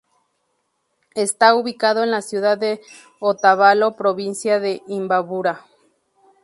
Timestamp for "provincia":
3.95-4.59